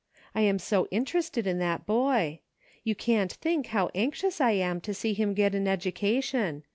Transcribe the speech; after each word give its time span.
I 0.33 0.41
am 0.41 0.57
so 0.57 0.87
interested 0.89 1.45
in 1.45 1.59
that 1.59 1.85
boy. 1.85 2.39
You 2.83 2.95
can't 2.95 3.31
think 3.33 3.67
how 3.67 3.91
anxious 3.93 4.41
I 4.41 4.53
am 4.53 4.81
to 4.81 4.95
see 4.95 5.13
him 5.13 5.35
get 5.35 5.53
an 5.53 5.67
education. 5.67 6.63